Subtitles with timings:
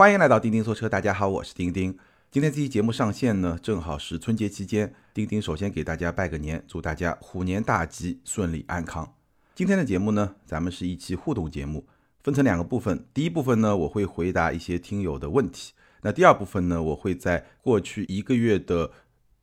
[0.00, 1.98] 欢迎来到钉钉说车，大家好，我是钉钉。
[2.30, 4.94] 今天这期节目上线呢，正好是春节期间。
[5.12, 9.16] 钉钉首先给大家拜个年，祝大家虎年大吉，顺利安康。
[9.56, 11.84] 今天的节目呢，咱们是一期互动节目，
[12.22, 13.04] 分成两个部分。
[13.12, 15.72] 第一部分呢，我会回答一些听友的问题。
[16.02, 18.92] 那第二部分呢，我会在过去一个月的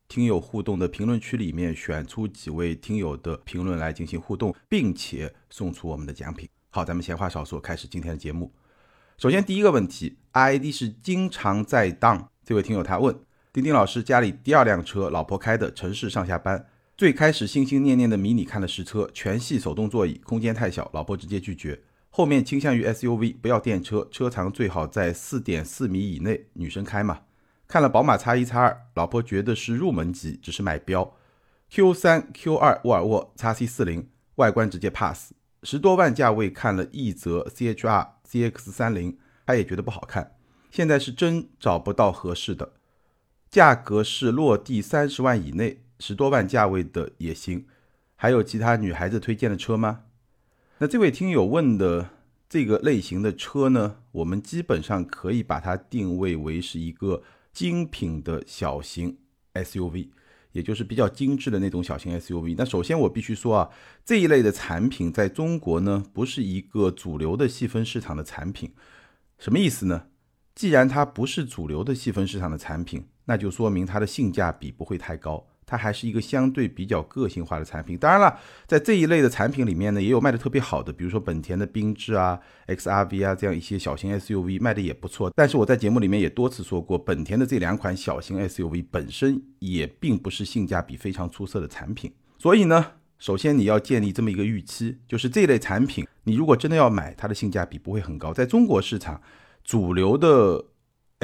[0.08, 6.48] 听友互动的评论区里面选出几位听友的评论来进行互动，并且送出我们的奖品。
[6.70, 8.50] 好，咱们闲话少说，开始今天的节目。
[9.18, 13.18] 首先，第一个问题，ID 是经常在当这位听友他问：
[13.54, 16.68] 丁丁老师家里第二辆车，老婆开的，城市上下班。
[16.98, 21.80] 最开始心心念念的迷你看了实车，全系手动座椅，空间太小，老婆直接拒绝。
[22.10, 27.22] 后面倾向于 SUV，不要电车，车长最好在四点四米以内，女生开嘛。
[27.70, 31.16] 看了宝马 X 一 X 二，老婆觉得是入门级，只是买标。
[31.70, 35.32] Q 三 Q 二沃尔沃 X C 四零，外观直接 pass。
[35.66, 38.16] 十多万价位看了奕泽 CHR。
[38.26, 40.36] CX 三零，他也觉得不好看，
[40.72, 42.74] 现在是真找不到合适的，
[43.50, 47.66] 价格是落地三十万以内，十多万价位的也行。
[48.16, 50.02] 还有其他女孩子推荐的车吗？
[50.80, 52.10] 那这位听友问的
[52.50, 57.22] 这个类型的车呢，我们基本上可以把它定位为是一个
[57.54, 59.20] 精品的小型
[59.54, 60.10] SUV。
[60.56, 62.56] 也就是比较精致的那种小型 SUV。
[62.58, 63.70] 那首先我必须说啊，
[64.06, 68.72] 这一类的产品在中国呢，不是一个主流的细分市场的产品。
[69.38, 70.08] 什么意思呢？
[70.56, 75.46] 既然它不是主流的细分市场的产品，那就说明它的性价比不会太高。
[75.66, 77.98] 它还是一个相对比较个性化的产品。
[77.98, 85.32] 当然了，在这一类的产品里面呢，也有卖的特别好的，比如说本田的缤智啊、XRV 啊这样一些小型 SUV 卖的也不错。
[85.36, 92.14] 但是我在节目里面也多次说过，本田的这两款小型 SUV 本身也并不是性价比非常出色的产品。
[92.38, 92.86] 所以呢，
[93.18, 98.34] 首先你要建立这么一个预期，就是这类产品你如果真的要买，它的性价比不会很高。
[98.34, 99.22] 在中国市场，
[99.64, 100.66] 主流的。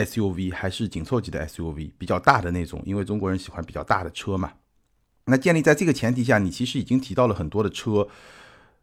[0.05, 4.53] SUV 还是紧凑级的 SUV，比较大的那种，因为中国人喜欢比较大的车嘛。
[5.25, 8.07] 那建立在这个前提下，你其实已经提到了很多的车，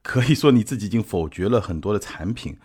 [0.02, 2.56] 可以说你自己已经否决了很多的产品。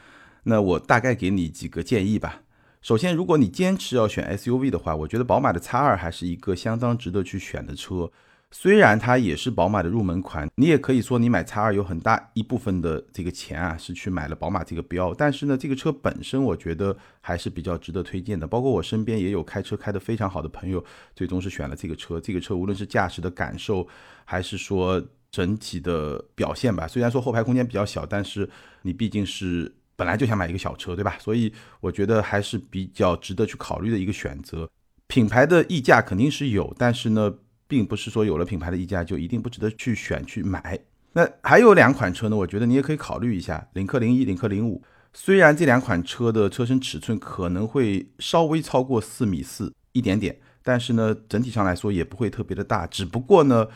[0.43, 2.43] 那我大概给你几个建议吧。
[2.81, 8.11] 首先，如果你坚持要选 SUV 的话，我觉得宝马的 X2 还是一个相当值得去选的车。
[8.55, 18.45] 虽然它也是宝马的入门款，你也可以说你买 X2 有很大一部分的这个钱啊是去买了宝马这个标，但是呢，这个车本身我觉得还是比较值得推荐的。
[18.45, 20.81] 包括我身边也有开车开得非常好的朋友，
[21.15, 22.21] 最终是选了这个车。
[22.21, 23.87] 这个车无论是驾驶的感受，
[24.23, 28.47] 还是说整体的表现吧，虽然说后排空间比较小，但是
[28.83, 31.17] 你毕竟是本来就想买一个小车，对吧？
[31.19, 34.69] 所以我觉得还是比较值得去考虑的一个选择。
[35.07, 37.33] 品牌的溢价肯定是有，但是呢。
[37.67, 40.79] 并不是说有了品牌的溢价就一定不值得去选去买。
[41.13, 44.81] 那还有两款车呢，我觉得你也可以考虑一下，领克零一、领克零五。
[45.13, 52.87] 虽然这两款车的车身尺寸可能会稍微超过四米四一点点，但是呢，整体上来说也不会特别的大。
[52.87, 53.67] 只不过呢，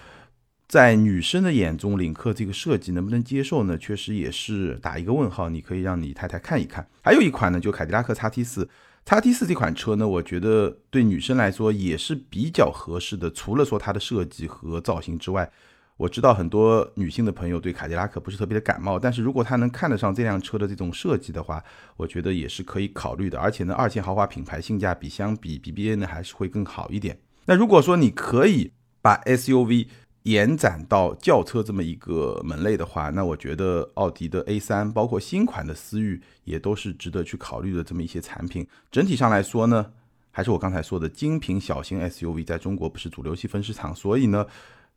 [0.68, 3.78] 在女生的眼中，领克这个设计能不能接受呢？
[3.78, 5.48] 确实也是打一个问号。
[5.50, 6.88] 你可以让你太太看一看。
[7.04, 8.68] 还有一款呢，就凯迪拉克 x T 四。
[9.08, 13.32] 叉 T 四这款车呢，我觉得对女生来说也是比较合适的。
[13.32, 15.50] 除了说它的设计和造型之外，
[15.96, 21.64] 我知道很多女性的朋友对凯迪拉克不是特别的感冒，但是如果她能看得上这辆车的这种设计的话，
[21.96, 23.40] 我觉得也是可以考虑的。
[23.40, 27.18] 而且呢，二线豪华品牌性价比相比 BBA 呢还是会更好一点。
[27.46, 29.88] 那如果说你可以把 SUV
[30.28, 38.68] 延展到轿车这么一个门类的话，那我觉得奥迪的 A3，包括新款的思域，也都是值得去考虑的这么一些产品。
[38.92, 39.94] 整体上来说呢，
[40.30, 44.46] 还是我刚才说的精品小型 SUV，在中国不是主流细分市场，所以呢，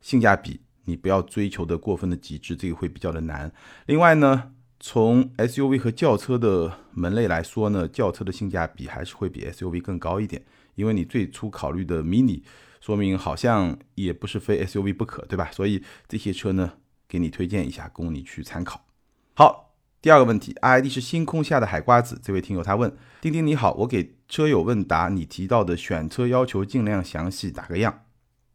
[0.01, 3.49] 性价比你不要追求的过分的极致，这个会比较的难。
[3.85, 10.43] 另外呢，从 SUV 和轿车的门类来说呢，轿车的性价比还是会比 SUV 更高一点，
[10.75, 12.41] 因为你最初考虑的 mini。
[12.81, 15.49] 说明好像也不是非 SUV 不可，对吧？
[15.51, 16.73] 所以这些车呢，
[17.07, 18.85] 给你推荐一下，供你去参考。
[19.35, 22.91] 好，第二个问题，ID 是星空下的海瓜子，这位听友他问：
[23.21, 28.05] 丁丁你好，我给车友问答，你提到的选车要求尽量详细，打个样。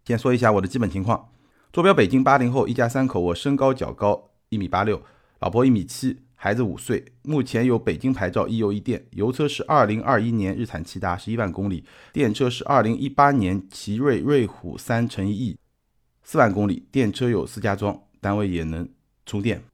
[0.04, 1.30] 先说一下我的基本情况，
[1.72, 5.02] 坐标北京，八零后，一家三口，我身高较高，一米八六，
[5.38, 6.25] 老婆一米七。
[6.38, 15.58] 孩子五岁，目前有北京牌照，一油一电，油车是二零二一年日产骐达，十一万公里；电车是二零一八年奇瑞瑞虎三乘一 E，
[16.22, 16.86] 四万公里。
[16.92, 18.86] 电车有私家装，单位也能
[19.24, 19.64] 充电。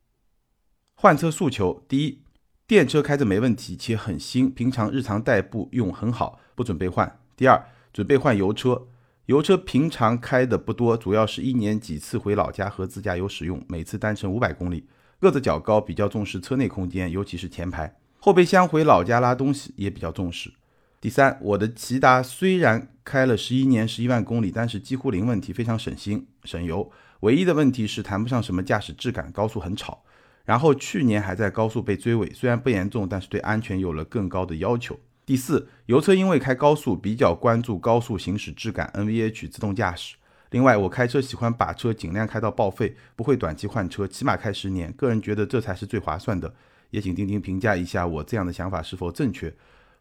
[0.95, 2.23] 换车诉求：第一，
[2.69, 7.19] 电车开着没问题，且很新，平常日常代步用很好，不准备换。
[7.37, 7.61] 第二，
[7.93, 8.87] 准备换油车，
[9.27, 14.87] 油车平常开的不多，主要是一年几次回老家和自驾游使用，每次单程五百公里。
[15.23, 17.95] 个子较高，比较重视车内空间，尤其是前排。
[18.19, 20.53] 后备箱回老家拉东西也比较重视。
[21.01, 26.91] 第三，我的骐达虽然开了十一年十一万公里，但是几乎零问题，非常省心省油。
[27.21, 30.03] 唯一的问题是谈不上什么驾驶质感，高速很吵。
[30.45, 34.99] 然后去年还在高速被追尾，虽然不严重，但是对安全有了更高的要求。
[35.25, 40.17] 第四，油车因为开高速比较关注高速行驶质感，NVH 自动驾驶。
[40.53, 44.93] 另外，我开车喜欢把车尽量开到报废，不会短期换车，起码开十年。
[44.93, 46.55] 个人觉得这才是最划算的。
[46.91, 49.53] 也请钉钉评价一下我这样的想法是否正确。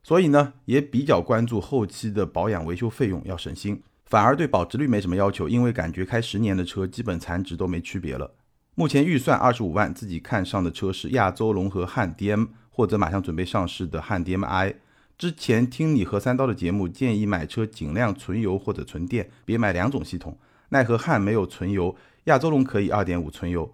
[0.03, 8.31] 所以呢，也比较关注后期的保养维修费用要省心，反而对保值率没什么要求，因为感觉开十年的车基本残值都没区别了。
[8.75, 14.75] 目前预算二十五万，自己看上的车是亚洲龙和汉 DM，或者马上准备上市的汉 DM-i。
[15.21, 20.35] 之前听你和三刀的节目，建议买车尽量纯油或者纯电，别买两种系统。
[20.69, 23.71] 奈何汉没有纯油，亚洲龙可以二点五纯油。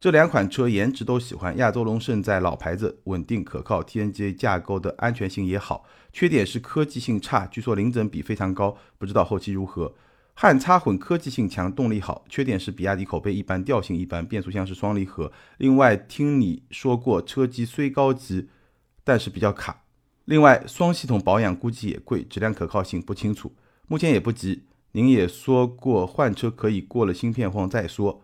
[0.00, 5.84] 这两款车颜值都喜欢，亚洲龙胜在老牌子，稳定可靠，TNGA 架构的安全性也好。
[6.12, 9.94] 缺点是科技性差，据说零整比非常高，不知道后期如何。
[10.34, 15.30] 汉插混科技性强，动力好，缺点是比亚迪口碑一般，调性一般，变速箱是双离合。
[15.58, 18.48] 另外听你说过车机虽高级，
[19.04, 19.84] 但是比较卡。
[20.28, 23.54] 另外双系统保养估计也贵，质量可靠性不清楚，
[23.86, 24.64] 目前也不急。
[24.92, 28.22] 您也说过换车可以过了芯片荒再说，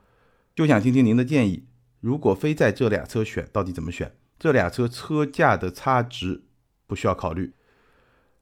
[0.55, 1.65] 就想听听您的建议。
[2.01, 4.15] 如果非在这俩车选，到底怎么选？
[4.39, 6.43] 这俩车车价的差值
[6.87, 7.55] 不需要考虑。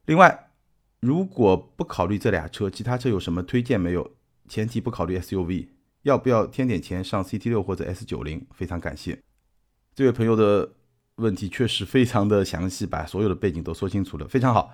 [0.05, 0.49] 另外。
[0.99, 4.11] 如果不考虑这俩车，其他车有什么推荐没有？
[4.47, 5.67] 前提不考虑 SUV，
[6.03, 8.47] 要不要添点钱上 CT 六或者 S 九零？
[8.53, 9.19] 非常感谢。
[9.93, 10.71] 这位朋友的
[11.17, 14.73] 问题确实非常的详细，把所有的背景都说清楚了，非常好。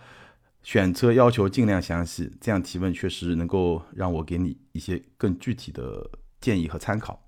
[0.61, 6.09] 选车要求尽量详细，这样提问确实能够让我给你一些更具体的
[6.39, 7.25] 建议和参考。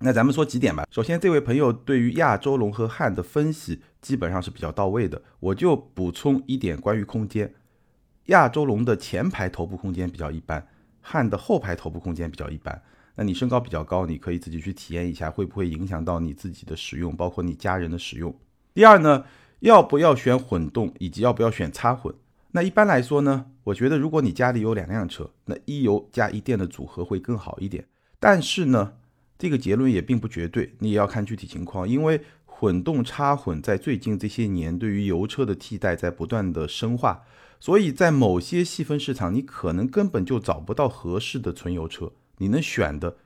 [0.00, 0.86] 那咱们说几点吧。
[0.90, 7.54] 首先，这位朋友对于亚洲龙和汉的分析基本上是比较到位的，我就补充一点关于空间。
[8.26, 10.68] 亚洲龙的前排头部空间比较一般，
[11.00, 12.82] 汉的后排头部空间比较一般。
[13.16, 18.32] 那你身高比较高，你可以自己去体验一下，会不会影响到你自己的使用，包括你家人的使用。
[18.74, 19.24] 第二呢，
[19.60, 22.14] 要不要选混动，以及要不要选插混？
[22.52, 27.86] 那一般来说呢，我觉得如果你家里有两辆车，那一油加一电的组合会更好一点。
[28.20, 28.92] 但是呢，
[29.38, 37.22] 这个结论也并不绝对，你也要看具体情况，因为混动插混在最近这些年对于油车的替代在不断的深化。
[37.58, 43.16] 所以在某些细分市场，你可能根本就找不到合适的纯油车，你能选的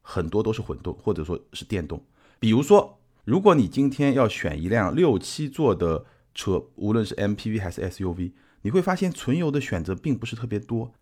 [0.00, 2.04] 很多都是混动或者说是电动。
[2.38, 6.04] 比如说，如果你今天要选一辆六七座的
[6.34, 8.32] 车，无论是 MPV 还是 SUV，
[8.62, 10.92] 你会发现纯油的选择并不是特别多。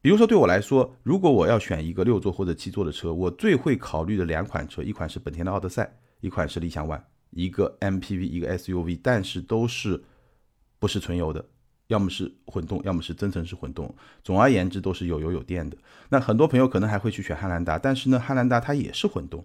[0.00, 7.00] 比如说对我来说，如果我要选一个六座或者七座的车，我最会考虑的两款车，一款是本田的奥德赛，一款是理想 ONE，
[7.30, 10.04] 一个 MPV，一个 SUV，但是都是
[10.78, 11.44] 不是纯油的。
[11.88, 13.94] 要么是混动，要么是增程式混动。
[14.22, 15.76] 总而言之，都是有油有电的。
[16.08, 19.44] 那很多朋友可能还会去选汉兰达，但是呢，汉兰达它也是混动。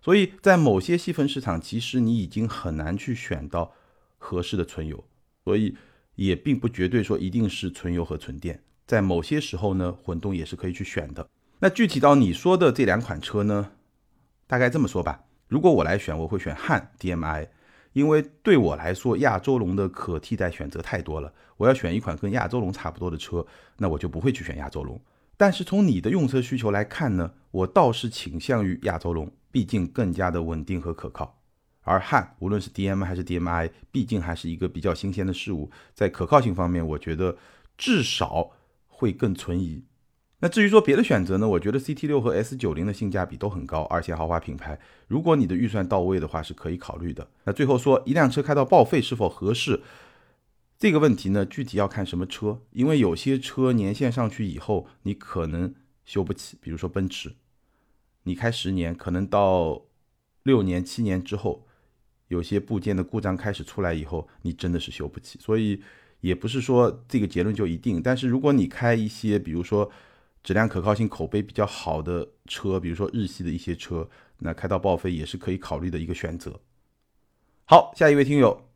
[0.00, 3.72] 所以在某些细分市场，其实你已经很难去选到
[4.16, 5.02] 合适的纯油。
[5.44, 5.76] 所以
[6.14, 8.62] 也并不绝对说一定是纯油和纯电。
[8.86, 11.28] 在某些时候呢，混动也是可以去选的。
[11.60, 13.72] 那具体到你说的这两款车呢，
[14.46, 15.24] 大概这么说吧。
[15.48, 17.48] 如果我来选，我会选汉 DM-i。
[17.92, 21.32] 因为对我来说，亚洲龙的可替代选择太多了。
[21.56, 23.44] 我要选一款跟亚洲龙差不多的车，
[23.78, 25.00] 那我就不会去选亚洲龙。
[25.36, 31.36] 但是从你的用车需求来看呢，我倒是倾向于亚洲龙，毕竟更加的稳定和可靠。
[31.82, 37.36] 而汉，无论是 DM 还是 DM-i，毕竟还是一个比较新鲜的事物，在可靠性方面，我觉得
[37.76, 38.50] 至少
[38.86, 39.82] 会更存疑。
[40.40, 41.48] 那至于说别的选择呢？
[41.48, 44.78] 我觉得 CT 六和 S 九零的性价比都很高，二线豪华品牌，
[45.08, 47.28] 如果你的预算到位的话，是可以考虑的。
[47.42, 49.82] 那最后说一辆车开到报废是否合适
[50.78, 51.44] 这个问题呢？
[51.44, 56.56] 具体要看什么车，因为有些车年限上去以后，你可能修不起。
[56.60, 57.34] 比如说奔驰，
[58.22, 59.82] 你开十年，可能到
[60.44, 61.66] 六年、七年之后，
[62.28, 65.36] 有些部件的故障开始出来以后，你真的是修不起。
[65.40, 65.82] 所以
[66.20, 68.00] 也不是说这个结论就一定。
[68.00, 69.90] 但是如果你开一些，比如说。
[70.48, 76.58] 质量可靠性口碑比较好的车，比如说日系的一些车，那开到报废也是可以考虑的一个选择。
[77.66, 78.66] 好，下一位听友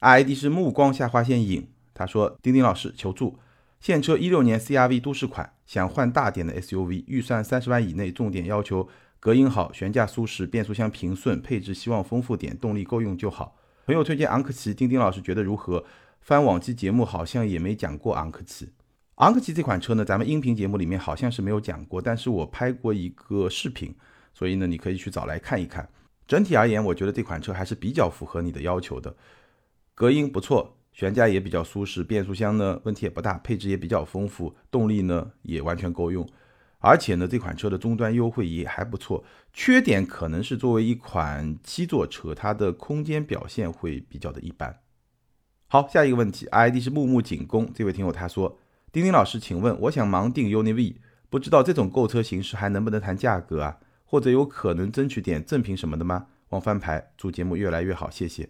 [0.00, 3.38] ，ID 是目光下划线影，他说：丁丁老师求助，
[3.78, 8.88] 现车一六年 CRV 都市款，想换大点的 SUV，预算三十万以内，重点要求
[9.20, 13.56] 隔音好、悬架舒适、变速箱平顺，配置希望丰富点，动力够用就好。
[13.86, 15.84] 朋友推荐昂克旗，丁丁老师觉得如何？
[16.20, 18.70] 翻往期节目好像也没讲过昂克旗。
[19.16, 23.94] 昂克旗这款车呢，咱们音频节目里面好像是没有讲过，但是我拍过一个视频，
[24.32, 25.88] 所以呢，你可以去找来看一看。
[26.26, 29.14] 整体而言，我觉得这款车还是比较符合你的要求的，
[29.94, 36.28] 隔音不错，悬架也比较舒适，变速箱呢问题也不大，配置也比较丰富，动力呢也完全够用。
[36.80, 39.24] 而且呢，这款车的终端优惠也还不错。
[39.52, 44.80] 缺点可能是作为一款七座车，它的空间表现会比较的一般。
[45.68, 48.58] 好，下一个问题，ID 是木木景工，这位听友他说：
[48.94, 53.78] 丁丁老师，请问我想盲定 UNI-V，不知道这种购车形式还能不能谈价格啊？
[54.04, 56.28] 或者有可能争取点赠品什么的吗？
[56.50, 58.48] 望翻牌，祝节目越来越好，谢谢。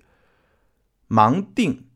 [1.08, 1.86] 盲定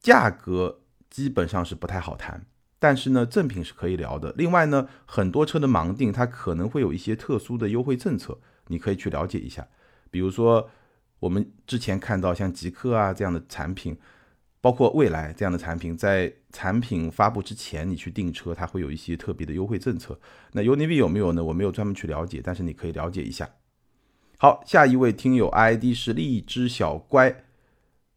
[0.00, 2.46] 价格基本上是不太好谈。
[2.80, 4.34] 但是呢，赠品是可以聊的。
[4.36, 8.36] 另外呢，很多车的盲定它可能会有一些特殊的优惠政策，
[8.66, 9.68] 你可以去了解一下。
[10.10, 10.68] 比如说，
[11.20, 13.96] 我们之前看到像极客啊这样的产品，
[14.60, 20.18] 包括蔚来这样的产品，在产品发布之前你去订车，它会有一些特别的优惠政策。
[20.52, 21.44] 那 UNI-V 有没有呢？
[21.44, 23.46] 我没有专门去了解，但是你可以了解一下。
[24.38, 27.44] 好，下一位听友 ID 是荔枝小乖。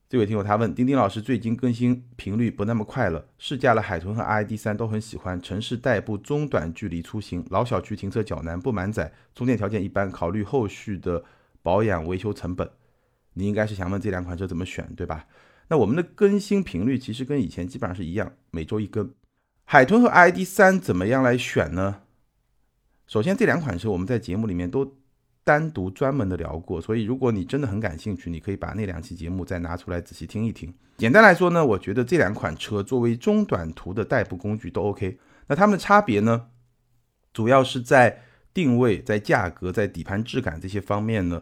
[0.08, 11.26] 这位听友他问：丁丁老师最近更新频率不那么快了，试驾了海豚和 ID 三都很喜欢，城市代步中短距离出行，老小区停车较难，不满载，充电条件一般，考虑后续的
[11.62, 12.72] 保养维修成本。
[13.34, 15.28] 你应该是想问这两款车怎么选，对吧？
[15.70, 19.14] 那我们的更新频率其实跟以前基本上是一样，每周一更。
[19.64, 22.02] 海豚和 ID 三怎么样来选呢？
[23.08, 25.00] 首先这两款车我们在节目里面都。
[25.42, 30.72] 单独专门的聊过，所以如果你真的很感兴趣，你可以把那两期节目再拿出来仔细听一听。
[30.98, 35.18] 简单来说呢，我觉得这两款车作为中短途的代步工具都 OK。
[35.48, 36.50] 那它们的差别呢，
[37.34, 38.22] 主要是在
[38.54, 41.42] 定位、在价格、在底盘质感这些方面呢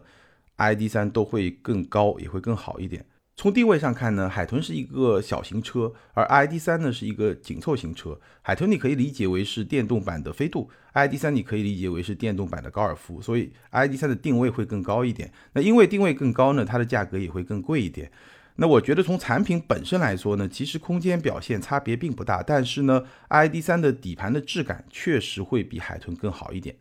[0.56, 3.04] ，ID.3 都会更高，也会更好一点。
[3.38, 8.20] 从定位上看呢，海豚是一个小型车，而 ID.3 呢是一个紧凑型车。
[8.42, 15.32] 海豚你可以理解为是电动版的飞度，ID.3 你可以理解为是电动版的高尔夫，所以 ID.3 的定位会更高一点。
[15.52, 18.10] 那因为定位更高呢，它的价格也会更贵一点。
[18.56, 26.74] 那我觉得从产品本身来说呢，其实空间表现差别并不大，但是呢，ID.3 的底盘的质感确实会比海豚更好一点。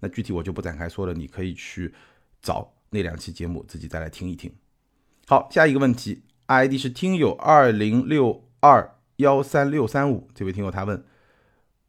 [0.00, 1.92] 那具体我就不展开说了，你可以去
[2.40, 4.50] 找那两期节目自己再来听一听。
[5.30, 11.04] 好，下一个问题，ID 是听友二零六二幺三六三五，这位听友他问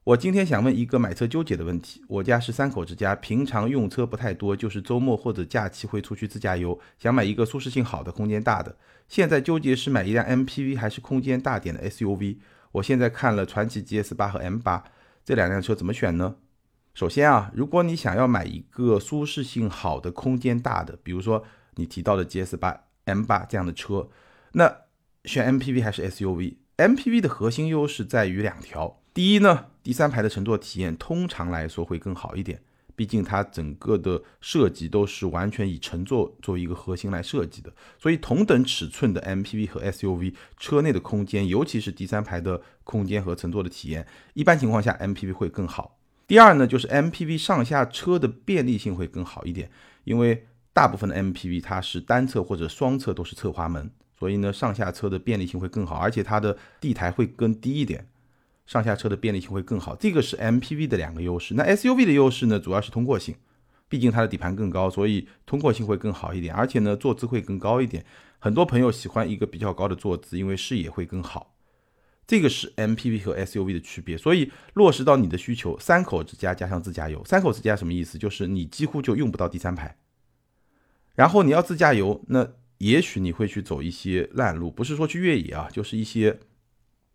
[0.04, 2.04] 我今天想问一个买车纠结的问题。
[2.08, 8.78] 我家是三口之家，平常用车不太多，就是周末或者假期会出去自驾游，想买一个舒适性好的、空间大的。
[9.08, 12.38] 现在纠结是买一辆 MPV 还是空间大点的 SUV。
[12.74, 14.84] 我现在看了传祺 GS 八和 M 八
[15.26, 16.36] 这两辆车怎么选呢？
[16.94, 21.44] 首先啊，如果你想要买一个舒适性好的、空间大的，比如说
[21.78, 22.82] 你提到的 GS 八。
[23.14, 24.10] M 八这样的车，
[24.54, 24.74] 那
[25.26, 29.02] 选 MPV 还是 SUV？MPV 的核心优势在于两条。
[29.14, 32.62] 第一呢，第三排的乘坐体验通常来说会更好一点，
[32.96, 45.98] 毕竟它整个的设计都是完全以乘坐作为一个核心来设计的，所以同等尺寸的 MPV 和 SUV 车内的空间，尤其是第三排的空间和乘坐的体验，一般情况下 MPV 会更好。
[46.26, 49.70] 第二呢，就是 MPV 上下车的便利性会更好一点，
[50.06, 50.48] 因为。
[50.74, 58.08] 大部分的 MPV 它是单侧或者双侧都是侧滑门，所以呢上下车的便利性会更好，而且它的地台会更低一点，
[58.66, 59.96] 上下车的便利性会更好。
[59.96, 61.56] 这个是 MPV 的两个优势。
[61.56, 63.36] 那 SUV 的优势呢，主要是通过性，
[63.90, 68.06] 毕竟它的底盘更高，所以通过性会更好一点，而且呢坐姿会更高一点。
[68.40, 71.54] 很多朋友喜欢一个比较高的坐姿，因为视野会更好。
[72.26, 74.18] 这个是 MPV 和 SUV 的区别。
[74.18, 78.18] 所以落实到你的需求，三口之家加上自驾游，三口之家什么意思？
[78.18, 79.98] 就是你几乎就用不到第三排。
[81.16, 86.40] 然后你要自驾游，那也许你会去走一些烂路，不是说去越野啊，就是一些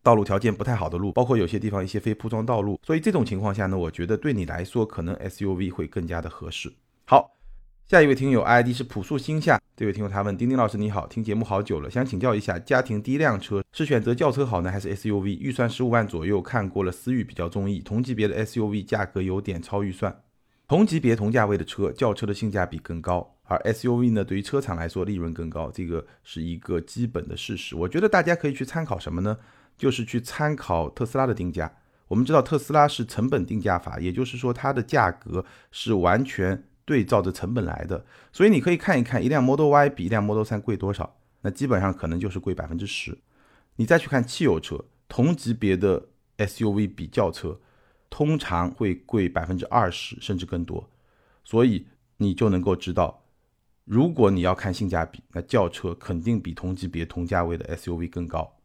[0.02, 2.78] 道路条件不太好的路，包括有些地方一些非铺装道路。
[2.84, 6.72] 所以这种情况下呢，我觉得对你来说可能 SUV 会更加的合适。
[7.04, 7.36] 好，
[7.88, 15.38] 下一位听友 ID 是朴树心下，这位听友他问：丁丁老师你好，听节目好久了，想请教一下，家庭第一辆车是选择轿车好呢，还是 SUV？
[15.40, 20.22] 预算十五万左右，看过了思域比较中意，同级别的 SUV 价格有点超预算。
[20.68, 23.35] 同级别同价位的车，轿车的性价比更高。
[23.46, 27.76] 而 SUV 呢，对于车厂来说利润更高，这个是一个基本的事实。
[27.76, 29.38] 我觉得大家可以去参考什么呢？
[29.76, 31.76] 就是去参考特斯拉的定价。
[32.08, 38.04] 我们知道特斯拉是成本定价法，也就是说它的价格是完全对照着成本来的。
[38.32, 43.18] 所以你可以看一看一辆 Model Y 比一辆 Model 3贵多少，那基本上可能就是贵百分之十。
[43.76, 46.06] 你再去看汽油车，同级别的
[46.38, 47.60] SUV 比轿车，
[48.08, 50.88] 通常会贵百分之二十甚至更多。
[51.44, 51.86] 所以
[52.16, 53.22] 你就能够知道。
[53.86, 58.56] 如果你要看性价比，那轿车肯定比同级别同价位的 SUV 更高。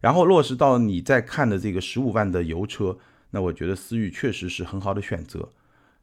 [0.00, 2.96] 然后落实到你在看的这个十五万的油车，
[3.32, 5.50] 那我觉得思域确实是很好的选择。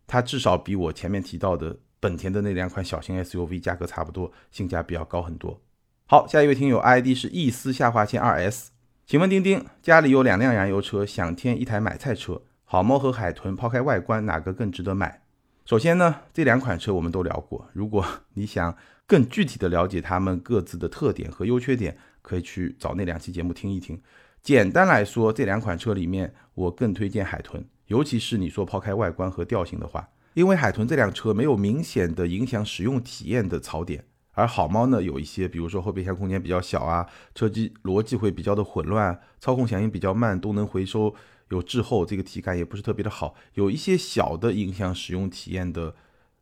[0.05, 5.59] 它至少比我前面提到的本田的那两款小型 SUV 价格差不多，性价比要高很多。
[6.05, 8.69] 好，下一位听友 ID 是一丝下划线二 S，
[9.07, 15.23] 请问钉钉，家里有两辆燃油车，想添一台买菜车，好猫和海豚，抛开外观，哪个更值得买？
[15.67, 18.05] 首先呢，这两款车我们都聊过，如果
[18.35, 18.73] 你想
[19.05, 24.01] 更具体的了解它们各自的特点和优缺点，可以去找那两期节目听一听。
[24.41, 37.05] 简单来说，这两款车里面，我更推荐海豚，尤其是你说抛开外观和调性的话，因为海豚这辆车没有明显的影响使用体验的槽点，而好猫呢有一些，比如说后备箱空间比较小啊，
[37.35, 41.13] 车机逻辑会比较的混乱，操控响应比较慢，动能回收
[41.49, 45.95] 有滞后，这个体感也不是特别的好，有一些小的影响使用体验的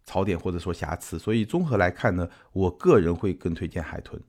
[0.04, 4.22] 槽点或者说瑕疵，所以综合来看呢，我个人会更推荐海豚。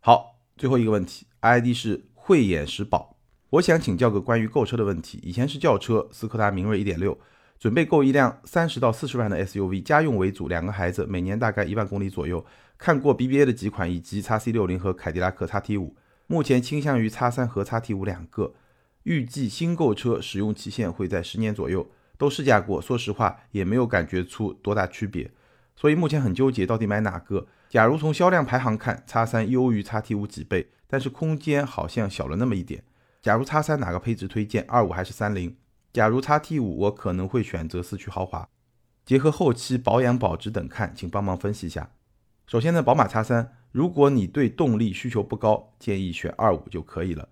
[0.00, 3.16] 好，最后一个问题，ID 是慧眼识宝。
[3.50, 5.20] 我想请教个关于购车的问题。
[5.22, 7.16] 以前是轿车，斯柯达明锐1.6，
[7.58, 12.44] 准备购一辆三十到四十万的 SUV，家用为主，两个孩子，每年大概一万公里左右。
[12.76, 15.92] 看过 BBA 的几款，以及 XC60 和凯迪拉克 XT5，
[16.26, 18.54] 目前倾向于 X3 和 XT5 两个。
[19.04, 25.30] 预计新购车使用期限会在十年左右，都试驾过，说实话也没有感觉出多大区别，
[25.76, 27.46] 所以目前很纠结到底买哪个。
[27.68, 32.84] 假如从销量排行看，X3 优于 XT5 几倍，但是空间好像小了那么一点。
[33.20, 34.64] 假如叉三哪个配置推荐？
[34.68, 35.56] 二五还是三零？
[35.92, 38.48] 假如叉 T 五，我可能会选择四驱豪华。
[39.04, 41.90] 结合后期保养保值等看，请帮忙分析一下。
[42.46, 47.28] 首先呢，宝马叉三，如果你对动力需求不高，建议选二五就可以了。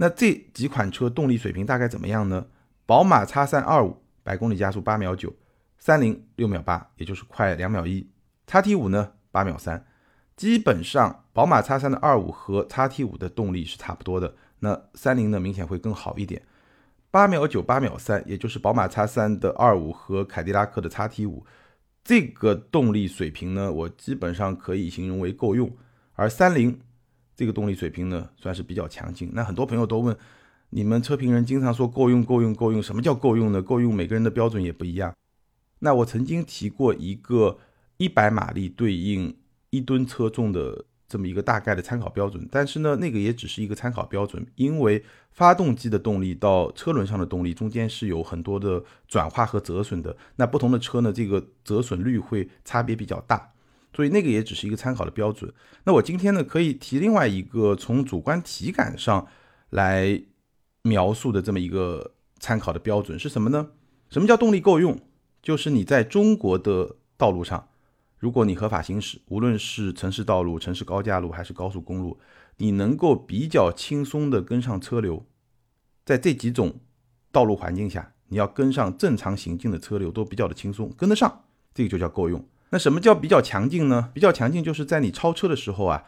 [0.00, 2.46] 那这几款车动力水平大概怎么样呢？
[2.86, 5.30] 宝马叉三二五百公里加速八秒九，
[5.78, 8.08] 三菱六秒八，也就是快两秒一。
[8.46, 9.84] X T 五呢八秒三，
[10.36, 14.34] 基本上宝马叉三的二五和 X T 五的动力是差不多的。
[14.60, 16.40] 那三菱呢，明显会更好一点，
[17.10, 21.44] 八秒九、八秒三，也就是宝马叉三的二五和凯迪拉克的 X T 五，
[22.02, 25.70] 这个动力水平呢，我基本上可以形容为够用。
[26.14, 26.80] 而三菱
[27.40, 29.30] 这个动力水平呢，算是比较强劲。
[29.32, 30.14] 那很多朋友都问，
[30.68, 33.62] 你们车评人经常说够用、够用、够用，什么叫够用呢？
[33.62, 35.16] 够用每个人的标准也不一样。
[35.78, 37.58] 那我曾经提过一个
[37.96, 39.34] 一百马力对应
[39.70, 40.84] 一吨车重的。
[41.08, 50.16] 这么一个大概的参考标准，但是呢，那个也只是一个参考标准，因为发动机的动力到车轮上的动力中间是有很多的转化和折损的。
[50.36, 53.50] 那不同的车呢，这个折损率会差别比较大，
[53.94, 55.52] 所以那个也只是一个参考的标准。
[55.84, 59.26] 那我今天呢，可以提另外一个从主观体感上
[59.70, 60.22] 来
[60.82, 63.70] 描述的这么一个参考的标准是什么呢？
[64.08, 64.98] 什么叫动力够用？
[65.42, 67.68] 就是你在中国的道路上。
[68.18, 72.18] 如果你合法行驶，无论是城市道路、城市高架路还是高速公路，
[72.58, 75.24] 你能够比较轻松地跟上车流，
[76.04, 76.80] 在这几种
[77.32, 82.46] 道路环境下，你要跟上正常行进的车流都比较的轻松，跟得上，这个就叫够用。
[82.70, 84.10] 那什么叫比较强劲呢？
[84.14, 86.04] 比较强劲就是在你超车的时候啊，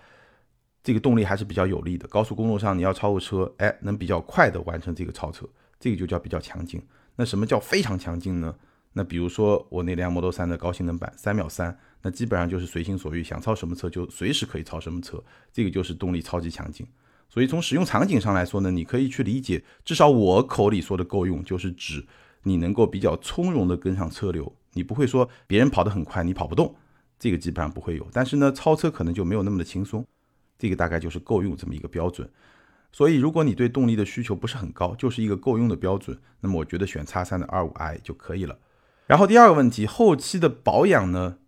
[0.82, 2.08] 这个动力还是比较有力的。
[2.08, 5.46] 高速公路上你要超个车，哎，能比较快的完成这个超车，
[5.78, 6.80] 这个就叫比较强劲。
[7.16, 8.54] 那什么叫非常强劲呢？
[8.94, 11.78] 那比如说我那辆 Model 3的高性能版，三秒三。
[12.02, 15.22] 那基本上就是随心所欲，想超什么车就随时可以超什么车，
[15.52, 16.86] 这个就是动力超级强劲。
[17.28, 22.04] 所以从使用场景上来说呢，你可以去理解，至少我口里说的够用，就是指
[22.42, 26.74] 你能够比较从容的跟上车流，你不会说别人跑得很快，你跑不动，
[27.18, 28.06] 这个基本上不会有。
[28.12, 30.06] 但是呢，超车可能就没有那么的轻松，
[30.58, 32.28] 这个大概就是够用这么一个标准。
[32.90, 38.58] 所以如果你对动力的需求不是很高，就是一个够用的标准，那么我觉得选叉三的二五 i 就可以了。
[39.06, 41.38] 然后第二个问题，后期的保养呢？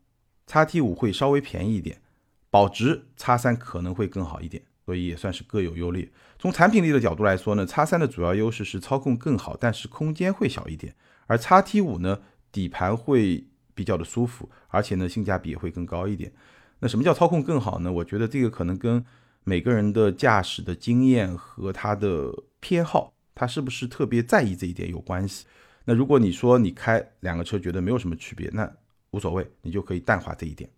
[0.47, 2.03] 叉 T 五会稍微便宜一点，
[2.51, 6.11] 保值叉三可能会更好一点，所以也算是各有优劣。
[6.39, 10.93] 从产品力的角度来说呢，叉三的主要优势是操控更好，但是空间会小一点；
[11.27, 12.21] 而叉 T 五呢，
[12.55, 16.33] 底盘会比较的舒服，而且呢性价比也会更高一点。
[16.79, 17.91] 那什么叫操控更好呢？
[17.91, 19.05] 我觉得这个可能跟
[19.43, 25.47] 每个人的驾驶的经验和他的偏好，他是不是特别在意这一点有关系。
[25.87, 28.73] 那如果你说你开两个车觉得没有什么区别，那
[29.11, 30.71] 无所谓，你就可以淡化这一点。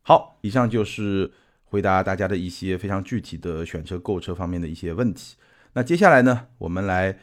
[0.00, 1.30] 好，以上就是
[1.64, 5.36] 回答大家的一些非常具体的选车购车方面的一些问题。
[5.74, 7.18] 那接下来呢，我们来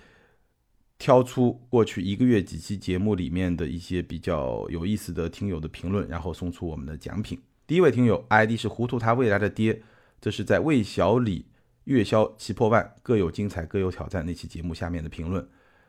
[1.00, 7.42] 挑出过去一个月几期节目里面的一些比较有意思的听友的评论，然后送出我们的奖品。
[7.66, 9.82] 第一位听友 ID 是糊涂他未来的爹，
[10.22, 11.48] 这是在魏小李
[11.86, 15.48] 月销七破万各有精彩各有挑战那期节目下面的评论。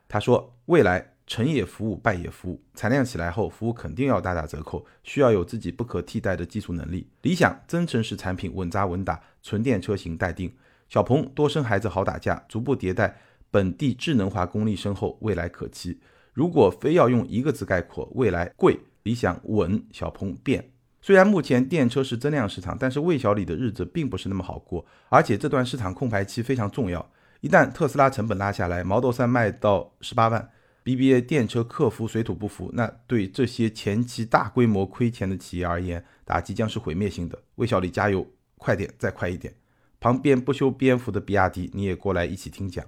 [0.09, 1.13] 他说未来。
[1.27, 2.61] 成也服务，败也服务。
[2.75, 7.07] 产量起来后，服务肯定要大打折扣，需要有自己不可替代的技术能力。
[7.23, 10.53] 理想增程式产品稳扎稳打，纯电车型待定。
[10.89, 13.17] 小鹏多生孩子好打架，逐步迭代，
[13.51, 16.01] 本地智能化功力深厚，未来可期。
[16.33, 20.71] 如果非要用一个字概括，未来贵，理想稳，小鹏变。
[21.03, 27.11] 虽然目前电车是增量市场，但是魏小李的日子并不是那么好过，而且这段市场空白期非常重要。
[27.41, 30.51] 一旦特斯拉成本拉下来，Model 3卖到十八万
[30.85, 37.39] ，BBA 电车客服水土不服，那对这些前期大规模亏钱的企业而言，打击将是毁灭性的。
[37.55, 38.27] 魏小李加油，
[38.59, 39.55] 快点，再快一点！
[39.99, 42.85] 旁边不修边幅的比亚迪，你也过来一起听讲。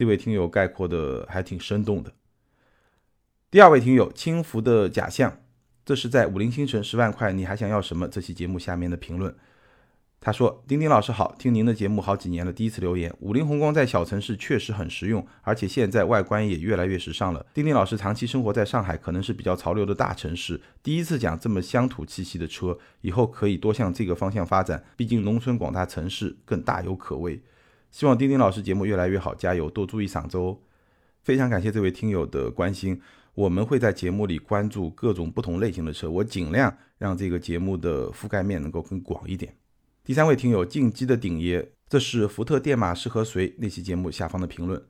[0.00, 2.10] 这位听友概括的还挺生动的。
[3.50, 5.40] 第二位听友轻浮的假象，
[5.84, 8.08] 这是在武林星辰十万块，你还想要什么？
[8.08, 9.36] 这期节目下面的评论。
[10.18, 13.14] 他说：“丁丁老师好，听您的节目好几年了，第一次留言。
[13.20, 17.44] 五菱宏光在小城市确实很实用，而且现在外观也越来越时尚了。
[17.52, 24.82] 丁丁老师长期生活在上海，可能是比较潮流的大城市，第一次讲这么乡土气息的车，以后可以多向这个方向发展。
[24.96, 27.42] 毕竟农村广大城市更大有可为。
[27.90, 30.58] 希望丁丁老师节目越来越好，加油，多注意嗓子哦。
[31.22, 33.00] 非常感谢这位听友的关心，
[33.34, 39.54] 我们会在节目里关注各种不同类型的车，我尽量让这个节目的覆盖面能够更广一点。”
[40.02, 44.82] 第三位听友进击的顶爷，这是福特电马适合谁那期节目下方的评论。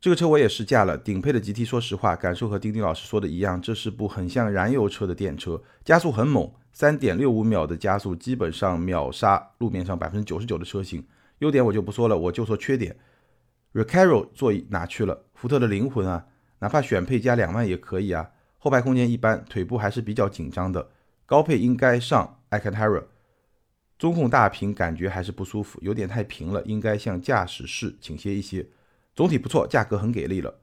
[0.00, 11.02] 这个车我也试驾了，顶配的 GT，说实话感受和丁丁老师说的一样，这是部很像燃油车的电车，加速很猛，三点六五秒的加速基本上秒杀路面上百分之九十九的车型。
[11.38, 12.96] 优点我就不说了，我就说缺点。
[13.72, 15.24] Recaro 座椅哪去了？
[15.34, 16.26] 福特的灵魂啊，
[16.60, 18.30] 哪怕选配加两万也可以啊。
[18.58, 20.90] 后排空间一般，腿部还是比较紧张的。
[21.26, 23.02] 高配应该上 a c a n t a r a。
[23.98, 28.66] 中控大屏感觉还是不舒服，有点太平了，应该向驾驶室倾斜一些。
[29.14, 30.54] 总体不错，价格很给力了。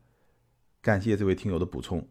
[0.82, 2.08] 感谢这位听友的补充。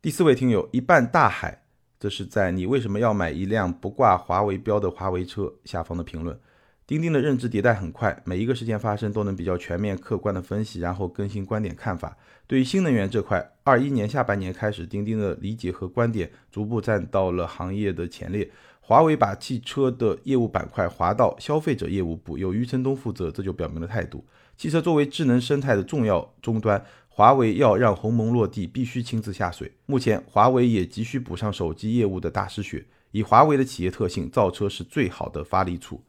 [0.00, 1.62] 第四位听友一半大海，
[2.00, 6.38] 这是在你为什么要买一辆不挂华为标的华为车下方的评论。
[6.86, 12.16] 钉钉的认知迭代很快，每一个事件发生都能比较全面、客观的分析，然后更新观点看法。
[12.46, 18.50] 对于新能源这块，二一年下半年开始，钉钉的理解和观点逐步站到了行业的前列。
[18.80, 24.24] 华为把汽车的业务板块划到消费者业务部，由余承东负责，这就表明了态度。
[24.56, 29.70] 汽车作为智能生态的重要终端，华为要让鸿蒙落地，必须亲自下水。
[29.86, 32.84] 目前，华为也急需补上手机业务的大失血。
[33.12, 36.02] 以华为的企业特性，造车是最好的发力处。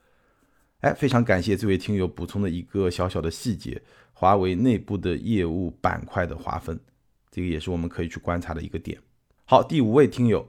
[0.84, 6.78] 哎，非常感谢这位听友补充的一个小小的细节：华为内部的业务板块的划分，
[7.32, 9.00] 这个也是我们可以去观察的一个点。
[9.46, 10.46] 好，第五位听友。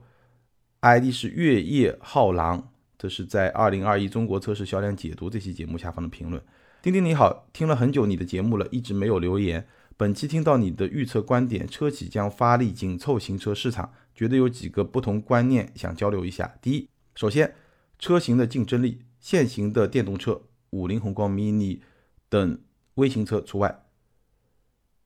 [0.80, 6.42] ID 是月夜浩狼，这是在二零二一中国测试销量解读这期节目下方的评论。
[6.82, 9.64] 丁丁你好，听了很久你的节目了，一直没有留言。
[9.96, 16.56] 本期听到你的预测观点，车企将发力紧凑型车市场，觉得有几个不同观念想交流一下。
[16.60, 17.54] 第一，首先
[18.00, 21.80] 车型的竞争力，现行的电动车，五菱宏光 mini
[22.28, 22.58] 等
[22.96, 23.86] 微型车除外。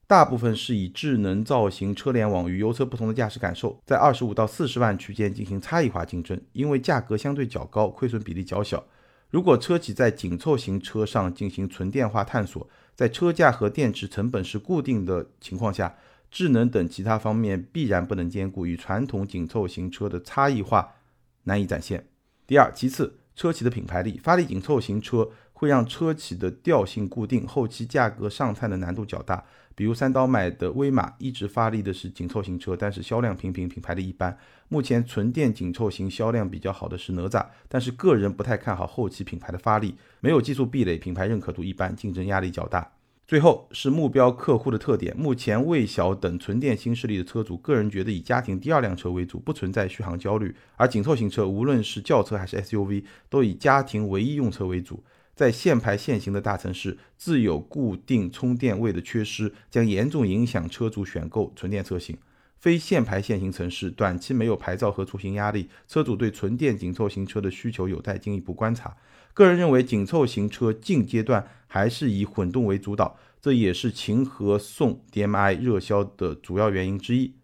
[0.08, 8.84] 大部分是以智能造型、车联网与油车不同的驾驶感受，在二十五到四十万区间进行差异化竞争，因为价格相对较高，亏损比例较小。
[9.30, 15.96] 如果车企在紧凑型车上进行纯电化探索，在车价和电池成本是固定的情况下，
[16.28, 20.96] 智能等其他方面必然不能兼顾，与传统紧凑型车的差异化
[21.44, 22.08] 难以展现。
[22.48, 29.44] 第二，其次，车企的品牌力，发力紧凑型车会让车企的调性固定，后期价格上探的难度较大。
[29.76, 34.36] 比如三刀买的威马一直发力的是紧凑型车，但是销量平平，品牌力一般。
[34.66, 42.90] 目前纯电紧凑型销量比较好的是哪吒，但是个人不太看好后期品牌的发力，没有技术壁垒，品牌认可度一般，竞争压力较大。
[43.28, 50.56] 最后是目标客户的特点，目前魏小等纯电新势力的车主，个人觉得以家庭第二辆车为主，不存在续航焦虑。
[50.76, 55.04] 而紧凑型车，无论是轿车还是 SUV，都以家庭唯一用车为主。
[55.34, 62.16] 在限牌限行的大城市，自有固定充电位的缺失将严重影响车主选购纯电车型。
[62.56, 68.96] 非限牌限行城市，短期没有牌照和出行压力，车主对纯电紧凑型车的需求有待进一步观察。
[69.38, 77.36] 个人认为，紧凑型车近阶段还是以混动为主导，这也是秦和宋 DM-i 热销的主要原因之一。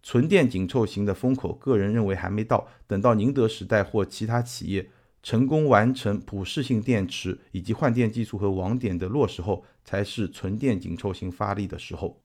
[0.00, 4.90] 纯电紧凑型的风口，个人认为还没到，等到宁德时代或其他企业。
[5.24, 12.22] 成功完成普适性电池以及换电技术和网点的落实后，才是纯电紧凑型发力的时候。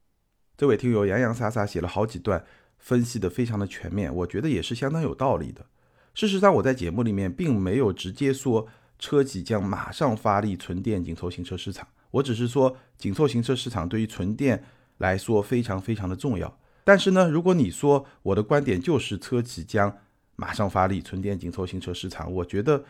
[0.55, 2.45] 这位听友洋洋洒洒写了好几段，
[2.77, 5.65] 分析的非常的全面，我觉得也是相当有道理的。
[6.13, 14.63] 事实上，我在节目里面并没有直接说车企将马上发力纯电紧凑型车市场，我只是说紧凑型车市场对于纯电
[14.97, 16.58] 来说非常非常的重要。
[16.84, 19.97] 但是呢，如果你说我的观点就是车企将
[20.36, 22.84] 马上发力纯电紧凑型车市场，我觉得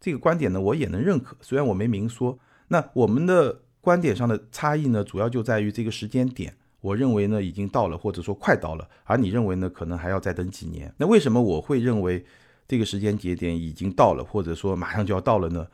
[0.00, 1.36] 这个观点呢，我也能认可。
[1.40, 2.38] 虽然我没明说，
[2.68, 6.56] 那我们的观点上的差异呢，主要就在于这个时间点。
[6.80, 10.90] 我认为呢，已经到了，或者说快到了，而你认为呢，可能还要再等几年。
[10.96, 12.24] 那为什么我会认为
[12.70, 15.66] 这个时间节点已经到了，或者说马上就要到了呢？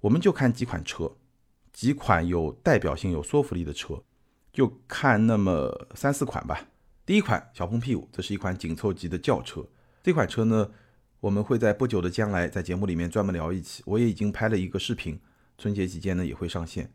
[0.00, 1.12] 我们就看几款车，
[1.70, 4.02] 几款有代表性、有说服力的车，
[4.50, 6.66] 就看那么三四款吧。
[7.04, 9.68] 第一款小鹏 P5，这是一款紧凑级的轿车。
[10.02, 10.70] 这款车呢，
[11.20, 13.82] 我们会在不久的将来在节目里面专门聊一期。
[13.84, 15.20] 我也已经拍了一个视频，
[15.58, 16.90] 春节期间呢也会上线。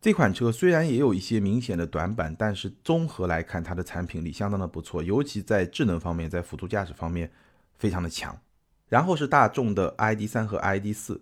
[0.00, 7.32] 这款车虽然也有一些明显的短板，但是综合来看，它的产品力相当的不错，尤其在智能方面，在辅助驾驶方面
[7.76, 8.40] 非常的强。
[8.90, 11.18] 然后是大众的 ID.3 和 ID.4，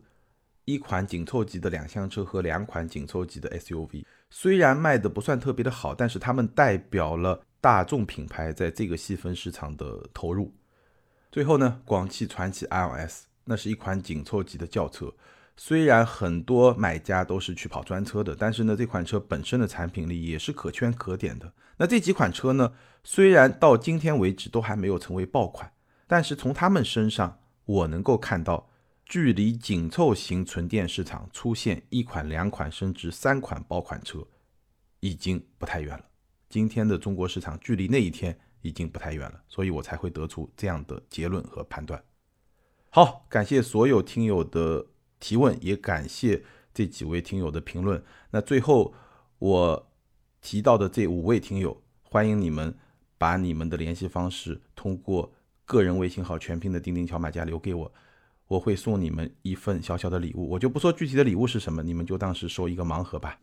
[0.65, 7.43] 一款紧凑级的两厢车和两款紧凑级的 SUV，虽然卖的不算特别的好，但是它们代表了。
[7.61, 10.55] 大众品牌在这个细分市场的投入。
[11.33, 15.13] 最后呢，广汽传祺 iOS，那是一款紧凑级的轿车。
[15.57, 21.53] 虽然很多买家都是去跑专车的，但是呢，这款车本身的产品力也是可圈可点的。
[21.79, 25.73] 那这几款车呢，虽然到今天为止都还没有成为爆款，
[26.07, 28.67] 但是从他们身上，我能够看到，
[29.05, 34.27] 距离紧凑型纯电市场出现一款、两款甚至三款爆款车，
[35.01, 36.03] 已经不太远了。
[36.49, 42.03] 今天的中国市场距离那一天已经不太远了，所以我才会得出这样的结论和判断。
[42.89, 44.87] 好，感谢所有听友的
[45.21, 48.03] 提问，也感谢这几位听友的评论。
[48.31, 48.95] 那最后
[49.39, 49.91] 我
[50.41, 52.75] 提到的这五位听友，欢迎你们
[53.19, 55.35] 把你们的联系方式通过
[55.69, 57.93] 个人微信号全拼的钉钉小马甲留给我，
[58.47, 60.49] 我会送你们一份小小的礼物。
[60.49, 63.39] 我就不说具体的礼物是什么，你们就当是收一个盲盒吧。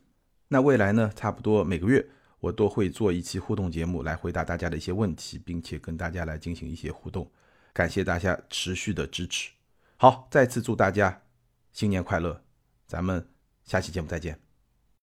[0.48, 2.06] 那未来呢，差不多每个月。
[2.38, 7.28] 我都会做一期互动节目来回答大家的一些问题，并且跟大家来进行一些互动。
[7.72, 9.50] 感谢大家持续的支持。
[9.96, 11.22] 好，再次祝大家
[11.72, 12.42] 新年快乐，
[12.86, 13.26] 咱们
[13.64, 14.45] 下期节目再见。